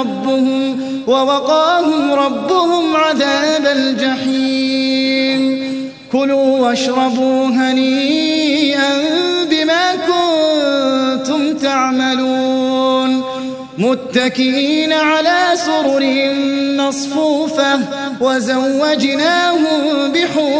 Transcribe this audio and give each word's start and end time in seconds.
ربهم 0.00 0.80
ووقاهم 1.06 2.12
ربهم 2.12 2.96
عذاب 2.96 3.66
الجحيم. 3.66 5.40
كلوا 6.12 6.58
واشربوا 6.58 7.46
هنيئا 7.46 8.90
بما 9.50 9.94
كنتم 9.94 11.56
تعملون. 11.56 13.24
متكئين 13.78 14.92
على 14.92 15.38
سرر 15.54 16.34
مصفوفة 16.76 17.80
وزوجناهم 18.20 20.12
بحور 20.14 20.59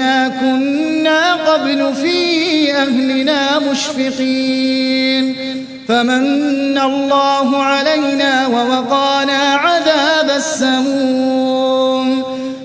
قبل 1.51 1.93
في 1.95 2.71
أهلنا 2.75 3.59
مشفقين. 3.59 5.35
فمن 5.87 6.77
الله 6.77 7.57
علينا 7.63 8.47
ووقانا 8.47 9.37
عذاب 9.37 10.29
السموم. 10.35 12.23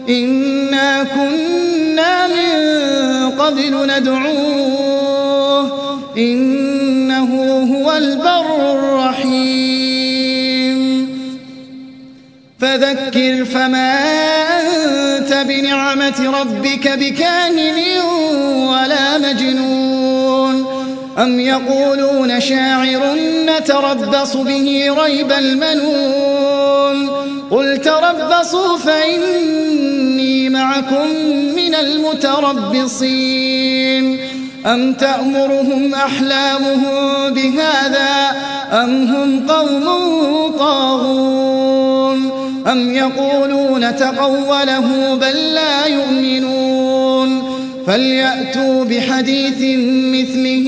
إنا 0.09 1.03
كنا 1.03 2.27
من 2.27 3.31
قبل 3.31 3.87
ندعوه. 3.97 5.73
إنه 6.19 7.31
هو 7.75 7.93
البر 7.97 8.73
الرحيم. 8.73 9.57
فذكر 12.61 13.45
فما 13.45 14.46
بنعمة 15.43 16.41
ربك 16.41 16.89
بكاهن 16.89 17.79
ولا 18.69 19.19
مجنون. 19.19 20.67
أم 21.19 21.41
يقولون 21.41 22.41
شاعر 22.41 23.01
نتربص 23.47 24.37
به 24.37 24.95
ريب 25.05 25.33
المنون. 25.33 27.11
قل 27.51 27.79
تربصوا 27.79 28.77
فإني 28.79 30.49
معكم 30.49 31.07
من 31.57 31.75
المتربصين. 31.75 33.17
أم 34.67 34.93
تأمرهم 34.93 35.95
أحلامهم 35.95 37.31
بهذا 37.31 38.37
أم 38.73 39.07
هم 39.07 39.47
قوم 39.49 39.87
طاغون؟ 40.59 41.16
أم 42.67 42.95
يقولون 42.95 43.97
تقوله 43.97 45.15
بل 45.15 45.55
لا 45.55 45.87
يؤمنون 45.87 47.57
فليأتوا 47.87 48.85
بحديث 48.85 49.59
مثله 50.15 50.67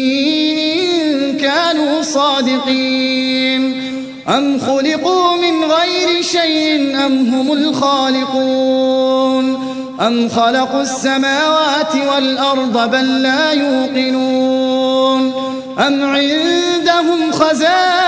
إن 0.74 1.36
كانوا 1.36 2.02
صادقين 2.02 3.82
أم 4.28 4.58
خلقوا 4.58 5.36
من 5.36 5.64
غير 5.64 6.22
شيء 6.22 6.96
أم 7.06 7.34
هم 7.34 7.52
الخالقون 7.52 8.98
أم 10.00 10.28
خلقوا 10.28 10.82
السماوات 10.82 11.94
والأرض 12.14 12.90
بل 12.90 13.22
لا 13.22 13.52
يوقنون 13.52 15.32
أم 15.78 16.04
عندهم 16.04 17.32
خزائن 17.32 18.07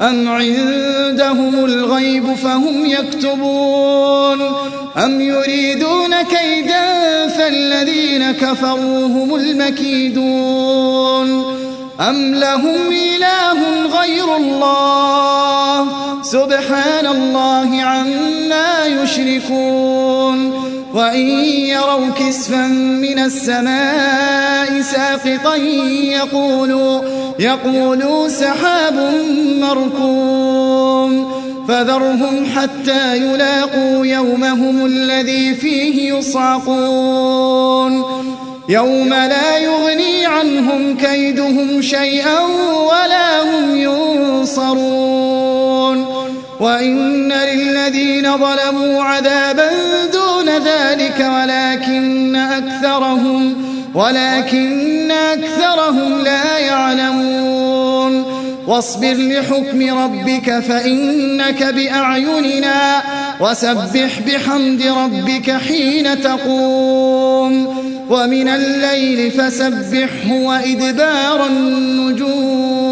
أم 0.00 0.28
عندهم 0.28 1.64
الغيب 1.64 2.34
فهم 2.34 2.86
يكتبون 2.86 4.42
أم 4.96 5.20
يريدون 5.20 6.22
كيدا 6.22 7.26
فالذين 7.28 8.30
كفروا 8.32 9.06
هم 9.06 9.34
المكيدون 9.34 10.80
أم 12.00 12.34
لهم 12.34 12.76
إله 12.88 13.86
غير 14.00 14.36
الله 14.36 15.86
سبحان 16.22 17.06
الله 17.06 17.82
عما 17.82 18.86
يشركون 18.86 20.70
وإن 20.94 21.28
يروا 21.44 22.10
كسفا 22.10 22.66
من 22.66 23.18
السماء 23.18 24.80
ساقطا 24.80 25.56
يقولوا, 25.56 27.00
يقولوا 27.40 28.28
سحاب 28.28 29.14
مركوم. 29.60 31.40
فذرهم 31.68 32.46
حتى 32.56 33.16
يلاقوا 33.16 34.06
يومهم 34.06 34.86
الذي 34.86 35.54
فيه 35.54 36.14
يصعقون. 36.14 38.04
يوم 38.68 39.08
لا 39.08 39.58
يغني 39.58 40.26
عنهم 40.26 40.96
كيدهم 40.96 41.82
شيئا 41.82 42.40
ولا 42.90 43.42
هم 43.42 43.76
ينصرون. 43.76 45.00
وإن 46.60 47.32
للذين 47.32 48.36
ظلموا 48.36 49.02
عذابا 49.02 49.70
دون 50.12 50.48
ذلك 50.48 51.30
ولكن 51.34 52.36
أكثرهم 52.36 53.54
ولكن 53.94 54.99
أكثرهم 55.32 56.20
لا 56.24 56.58
يعلمون. 56.58 58.24
واصبر 58.66 59.14
لحكم 59.14 59.98
ربك 59.98 60.60
فإنك 60.60 61.62
بأعيننا 61.62 63.02
وسبح 63.40 64.20
بحمد 64.26 64.82
ربك 64.82 65.50
حين 65.50 66.20
تقوم. 66.20 67.80
ومن 68.10 68.48
الليل 68.48 69.30
فسبحه 69.30 70.32
وإدبار 70.32 71.46
النجوم. 71.46 72.89